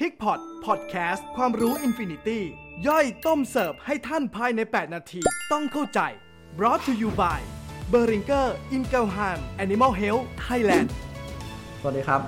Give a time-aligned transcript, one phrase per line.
[0.00, 2.42] Pig Pot Podcast ความรู้ infinity
[2.88, 5.20] ย่อยต้มเสิร์ฟให้ท่านภายใน 8 นาที
[5.52, 6.00] ต้องเข้าใจ
[6.58, 7.40] brought to you by
[7.92, 8.46] b e r i n g e r
[8.76, 10.88] i n g e l h a m Animal Health Thailand
[11.80, 12.20] สวัสดีครับ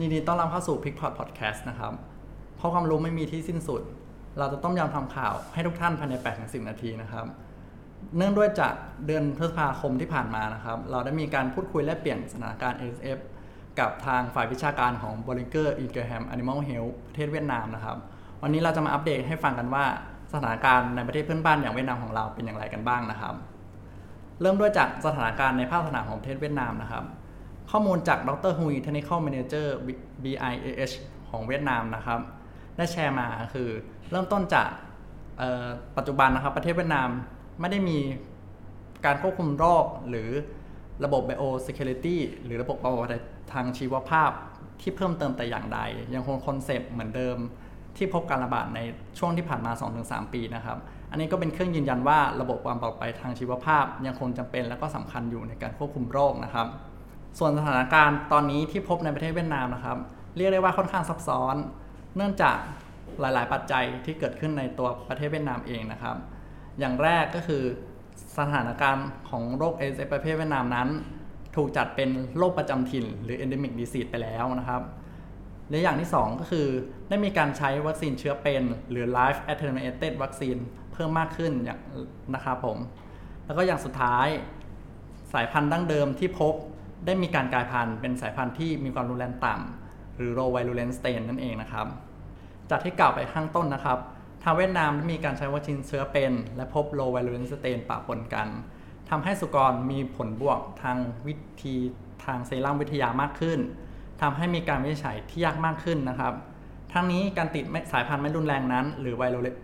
[0.00, 1.92] ยินดีต้อนรับเข้าสู่ Pig Pot Podcast นะครับ
[2.56, 3.82] เพราะความรู้ไม่มีที่สิ้นสุด
[4.38, 7.26] เราจะต้มยำทำข่าวให้ทุกท่านภายใน 8-10 นาทีนะครับ
[8.16, 8.74] เนื่องด้วยจาก
[9.06, 13.18] เดือนพฤษภาคมที่ผ่านมานะครับ เราได้มีการพูดคุยแลกเปลี่ยนสถานการณ์ ASF
[13.80, 16.12] กับทางฝ่ายวิชาการของ b o l i n g e r i n g e r h
[16.16, 17.96] a m Animal Health ประเทศเวียดนามนะครับ
[18.42, 19.84] วันนี้เราจะมาอัปเดตให้ฟังกันว่า
[20.32, 23.34] สถานการณ์ในประเทศเพื่อนบ้านอย่างเวียดนามของเราเป็นอย่างไรกันบ้างนะครับ
[24.40, 27.04] เริ่มด้วยจากสถานการณ์ในภาคสนามของประเทศเวียดนามนะครับ
[27.70, 29.76] ข้อมูลจากดรฮุยเทคนิคอลแมเนเจอร์
[30.24, 30.94] BIAH
[31.30, 32.20] ของเวียดนามนะครับ
[32.76, 33.68] ได้แชร์มาคือ
[34.10, 34.68] เริ่มต้นจาก
[35.96, 37.08] ปัจจุบันนะครับประเทศเวียดนาม
[37.60, 37.98] ไม่ได้มี
[39.04, 40.30] การควบคุมโรคหรือ
[41.04, 44.30] ระบบ Biosecurity หรือระบบปลอดภัยทางชีวภาพ
[44.80, 45.80] ที่เพิ่มเติมแต่อย่างใด
[46.14, 47.36] ยังคงคอนเซปต์เหมือนเดิม
[47.96, 48.80] ที่พบการระบาดใน
[49.18, 50.78] ช่วงที่ผ่านมา 2-3 ปีนะครับ
[51.10, 56.66] อันนี้ก็เป็นเครื่องยืนยันว่าระบบความปลอดภัยทางชีวภาพ ยังคงจำเป็นและก็สำคัญอยู่ในการควบคุมโรคนะครับ
[57.38, 59.98] ส่วนสถานการณ์ตอนนี้ที่พบในประเทศเวียดนามนะครับ
[60.36, 61.56] เรียกได้ว่าค่อนข้างซับซ้อน
[62.16, 62.56] เนื่องจาก
[63.20, 66.16] หลาย ๆ ปัจจัยที่เกิดขึ้นในตัวประเทศเวียดนามเองนะครับ
[66.78, 67.62] อย่างแรกก็คือ
[68.38, 70.88] สถานการณ์ของโรค ASF ประเทศเวียดนามนั้น
[71.56, 74.82] ถูกจัดเป็นโรคประจำถิ่น หรือ endemic disease ไปแล้วนะครับ
[75.70, 76.66] และอย่างที่ 2 ก็คือ
[77.08, 80.56] ได้มีการใช้วัคซีนเชื้อเป็น หรือ live attenuated วัคซีน
[80.92, 81.80] เพิ่มมากขึ้นอย่าง
[82.34, 82.78] นะครับผม
[83.46, 84.26] แล้วก็อย่างสุดท้าย
[85.32, 86.54] สายพันธุ์ดั้งเดิมที่พบ
[87.06, 91.86] ได้มีการกลายพันธุ์เป็นสายพันธุ์ที่มีความรุนแรงต่ำหรือ low virulence strain นั่นเองนะครับ
[92.70, 98.48] จากที่กล่าวไปข้างต้นนะครับางเวียดนามมีการใช้วัคซีนเชื้อเป็น และพบ low virulence strain ปะปนกัน
[99.10, 100.96] ทำให้สุกรมีผลบวกทาง
[101.26, 101.74] วิธี
[102.24, 103.58] ทางเซรั่มวิทยามากขึ้น
[104.20, 106.34] ทำให้มีการวิจัยที่ยากมากขึ้นนะครับ
[106.92, 109.14] ทั้งนี้การติดสายพันธุ์ไม่รุนแรงนั้น หรือ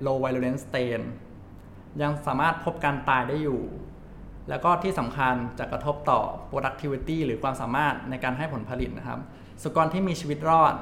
[0.06, 1.00] low virulence strain
[2.02, 3.62] ยังสามารถพบการตายได้อยู่
[4.48, 9.20] แล้วก็ที่สำคัญจะกระทบต่อ productivity หรือความสามารถในการให้ผลผลิตนะครับ
[9.62, 10.74] สุกรที่มีชีวิตรอด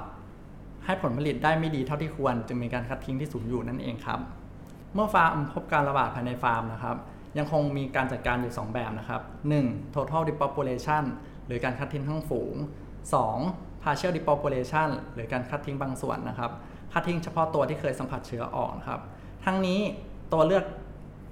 [0.84, 4.20] ให้ผลผลิตได้ไม่ดีเท่าที่ควร จึงมีการคัดทิ้งที่สูงอยู่นั่นเองครับ
[4.94, 6.96] เมื่อฟาร์มพบการระบาดภายในฟาร์มนะครับ
[7.38, 9.20] ยังคงมีการจัดการอยู่ 2 แบบนะครับ
[9.58, 9.94] 1.
[9.94, 11.04] total depopulation
[11.46, 12.54] หรือการคัดทิ้งทั้งฝูง
[13.20, 13.82] 2.
[13.82, 16.50] partial depopulation หรือการคัดทิ้งบางส่วนนะครับ
[16.92, 19.00] คัดทิ้งเฉพาะตัวที่เคยสัมผัสเชื้อออกนครับ
[19.44, 19.80] ทั้งนี้
[20.32, 20.64] ตัวเลือก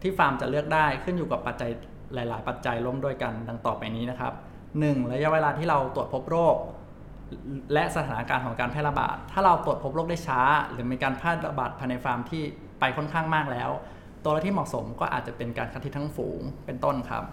[0.03, 1.71] ที่ฟาร์มจะเลือกได้ขึ้นอยู่กับปัจจัย
[2.15, 4.33] หลาย ๆ ปัจจัยร่วมด้วยกันดังต่อไปนี้นะครับ
[4.73, 5.13] 1.
[5.13, 6.57] ระยะเวลาที่เราตรวจพบโรค
[7.73, 12.43] และสถานการณ์ของการแพร่ระบาด ถ้าเราตรวจพบโรคได้ช้า หรือมีการแพร่ระบาดภายในฟาร์มที่
[12.81, 13.71] ไปค่อนข้างมากแล้ว
[14.25, 17.25] ตัวที่เหมาะสมก็อาจจะเป็นการคัดทิ้งทั้งฝูงเป็นต้นครับ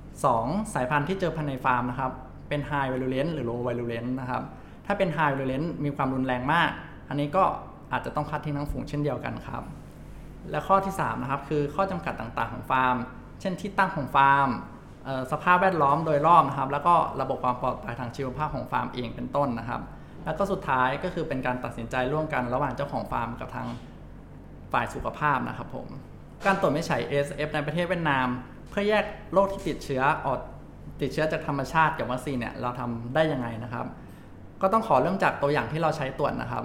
[0.00, 0.74] 2.
[0.74, 2.12] สายพันธุ์ที่เจอภายในฟาร์มนะครับ
[2.48, 4.42] เป็น high virulence หรือ low virulence นะครับ
[4.86, 6.70] ถ้าเป็น high virulence มีความรุนแรงมาก
[7.08, 7.44] อันนี้ก็
[7.92, 9.62] อาจจะต้องคัดทิ้งทั้งฝูงเช่นเดียวกันครับ
[10.50, 12.96] และข้อที่3นะครับคือข้อจำกัดต่างๆของฟาร์ม
[13.40, 14.48] เช่นที่ตั้งของฟาร์ม
[15.32, 19.80] สภาพแวดล้อมโดยรอบนะครับ แล้วก็ระบบความปลอดภัยทางชีวภาพของฟาร์มเองเป็นต้นนะครับ
[20.24, 23.66] แล้วก็สุดท้ายก็คือเป็นการตัดสินใจร่วมกันระหว่างเจ้าของฟาร์มกับทาง
[24.72, 25.86] ฝ่ายสุขภาพนะครับผม
[26.46, 28.26] การตรวจไม่ใช่ ASF ในประเทศเวียดนาม
[28.70, 30.38] เพื่อแยกโรคที่ติดเชื้อออก
[31.00, 33.86] ติดเชื้อจากธรรมชาติกับวัคซีนเนี่ยเราทำได้ยังไงนะครับ
[34.62, 36.64] ก็ต้องขอเริ่มจากตัวอย่างที่เราใช้ตรวจนะครับ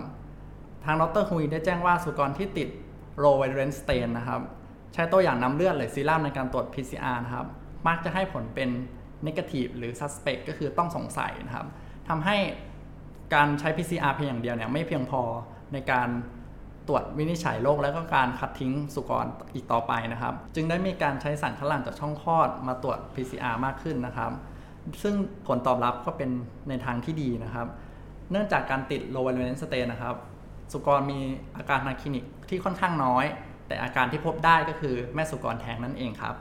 [0.86, 2.70] ทางดรฮุยได้แจ้งว่าสุกรที่ติด
[3.24, 4.42] low virulence strain นะครับ
[4.94, 7.48] ใช้ตัวอย่างน้ำเลือดหรือซีรั่มในการตรวจ PCR นะครับ
[7.88, 8.70] มักจะให้ผลเป็น
[9.28, 11.68] negative หรือ suspect ก็คือต้องสงสัยนะครับ
[12.10, 12.38] ทำให้
[13.36, 15.22] การใช้ PCR เพียงอย่างเดียวเนี่ยไม่เพียงพอ
[15.74, 16.10] ในการ
[16.88, 24.32] ตรวจวินิจฉัยโรคและก็การคัดทิ้งสุกรอีกต่อไปนะครับ จึงได้มีการใช้สารคัดหลั่งจากช่องคลอดมาตรวจ PCR มากขึ้นนะครับ
[25.04, 25.16] ซึ่ง
[25.48, 26.30] ผลตอบรับก็เป็น
[26.70, 27.68] ในทางที่ดีนะครับ
[28.32, 30.16] เนื่องจากการติด low virulence stain นะครับ
[30.72, 31.20] สุกรมี
[31.58, 33.26] อาการทางคลินิกที่ค่อนข้างน้อย
[33.68, 36.36] แต่อาการที่พบได้ก็คือแม่สุกรแท้งนั่นเองครับ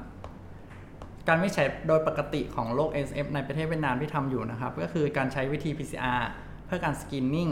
[1.28, 6.22] การวิจัยโดยปกติของโรค SF ในประเทศเวียดนามที่ทำอยู่นะครับ ก็คือการใช้วิธี PCR
[6.66, 7.48] เพื่อการสกรีนนิ่ง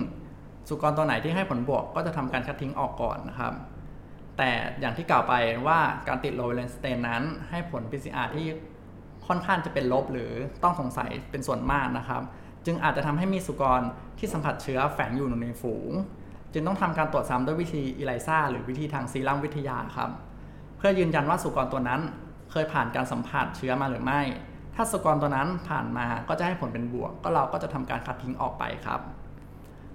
[0.68, 3.52] สุกรตัวไหนที่ให้ผลบวกก็จะทำการคัดทิ้งออกก่อนนะครับ
[4.38, 4.50] แต่
[4.80, 5.34] อย่างที่กล่าวไป
[5.66, 5.78] ว่า
[6.08, 8.46] การติด low valence strain นั้น ให้ผล PCR ที่
[9.26, 10.30] ค่อนข้างจะเป็นลบหรือ
[10.62, 12.22] ต้องสงสัยเป็นส่วนมากนะครับ
[12.66, 13.80] จึงอาจจะทำให้มีสุกร
[14.18, 15.92] ที่สัมผัสเชื้อแฝงอยู่ในฝูง
[16.52, 20.10] จึงต้องทำการตรวจซ้ำด้วยวิธีอิไลซาหรือวิธีทางซีรั่มวิทยาครับ
[20.76, 22.00] เพื่อยืนยันว่าสุกรตัวนั้น
[22.50, 24.20] เคยผ่านการสัมผัสเชื้อมาหรือไม่
[24.74, 29.00] ถ้าสุกรตัวนั้นผ่านมาก็จะให้ผลเป็นบวก ก็เราก็จะทำการคัดทิ้งออกไปครับ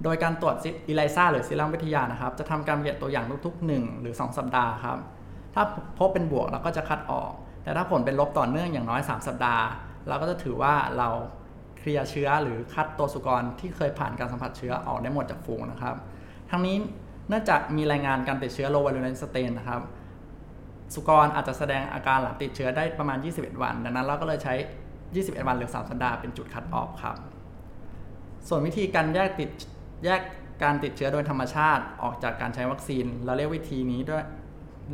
[0.03, 4.97] โดยการตรวจซิอิไลซ่าหรือซีรั่มวิทยานะครับ จะทำการเก็บตัวอย่างทุกๆ 1 หรือ 2 สัปดาห์ครับ
[5.55, 5.63] ถ้า
[5.97, 7.31] พบเป็นบวกเราก็จะคัดออก
[7.63, 9.65] แต่ถ้าผลเป็นลบต่อเนื่องอย่างน้อย 3 สัปดาห์
[10.07, 11.09] เราก็จะถือว่าเรา
[11.77, 15.95] เคลียร์เชื้อหรือคัดตัวสุกรที่เคยผ่านการสัมผัสเชื้อออกได้หมดจากฝูงนะครับ
[16.49, 16.75] ทั้งนี้
[17.29, 19.81] เนื่องจากมีรายงานการติดเชื้อ low virulence strain นะครับ
[20.93, 24.53] สุกรอาจจะแสดงอาการหลังติดเชื้อได้ประมาณ 21 วัน ดังนั้นเราก็เลยใช้
[25.01, 27.17] 21 วันหรือ 3 สัปดาห์เป็นจุด cut off ครับ
[28.47, 29.49] ส่วนวิธีการแยกติด
[30.05, 30.21] แยก
[30.63, 34.25] การติดเชื้อโดยธรรมชาติออกจากการใช้วัคซีน เราเรียกวิธีนี้ด้วย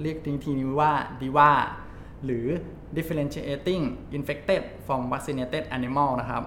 [0.01, 1.51] เรียกวิธีนี้ว่าดีว่า
[2.25, 2.47] หรือ
[2.97, 3.83] differentiating
[4.17, 6.43] infected from vaccinated animal นะครับ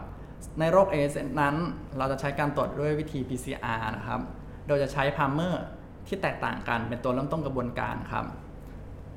[0.60, 1.56] ในโรค AS นั้น
[1.98, 4.20] เราจะใช้การตรวจด้วยวิธี PCR นะครับ
[4.66, 5.64] โดยจะใช้ primer
[6.06, 8.24] ที่แตกต่างกันเป็นตัวเริ่มต้นกระบวนการครับ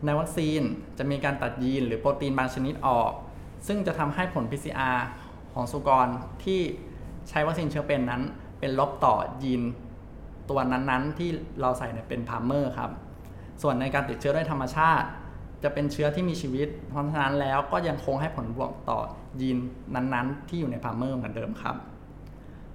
[0.05, 0.61] ในวัคซีน
[0.97, 3.11] จะมีการตัดยีนหรือโปรตีนบางชนิดออก
[3.67, 4.99] ซึ่งจะทำให้ผล PCR
[5.53, 6.07] ของสุกร
[6.43, 6.61] ที่
[7.29, 8.21] ใช้วัคซีนเชื้อเป็นนั้น
[8.59, 9.61] เป็นลบต่อยีน
[10.49, 11.29] ตัวนั้นๆ ที่
[11.61, 12.91] เราใส่ในเป็น primer ครับ
[13.61, 15.07] ส่วนในการติดเชื้อด้วยธรรมชาติ
[15.63, 18.99] จะเป็นเชื้อที่มีชีวิต เพราะฉะนั้นแล้วก็ยังคงให้ผลบวกต่อ
[19.41, 19.57] ยีน
[19.95, 21.75] นั้นๆ ที่อยู่ใน primer เหมือนเดิมครับ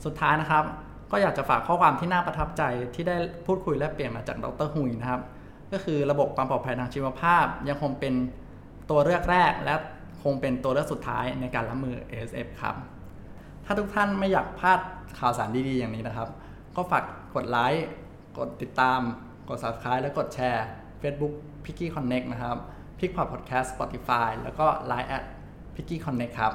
[0.04, 0.64] สุดท้ายนะครับ
[1.10, 2.62] ก็อยากจะฝากข้อความที่น่าประทับใจ
[2.94, 5.22] ที่ได้พูดคุยแลกเปลี่ยนมาจากดรฮุยนะครับ
[5.72, 8.14] ก็คือระบบความปลอดภัยทางชีวภาพ ยังคงเป็น
[8.90, 9.74] ตัวเลือกแรก และ
[10.22, 12.76] คงเป็นตัวเลือกสุดท้ายในการรับมือ ASF ครับ
[13.64, 14.80] ถ้าทุกท่านไม่อยากพลาด
[15.18, 16.28] ข่าวสารดีๆอย่างนี้นะครับ
[16.76, 17.04] ก็ฝาก
[17.34, 17.86] กดไลค์
[18.38, 19.00] กดติดตาม
[19.48, 20.66] กด subscribe และกดแชร์
[21.02, 21.34] Facebook
[21.64, 22.56] p i c k y Connect นะครับ
[22.98, 25.24] p i c k p o d Podcast Spotify แล้วก็ Line at
[25.74, 26.52] p i c k y Connect ครับ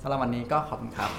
[0.00, 1.10] สำหรับวันนี้ก็ขอบคุณครับ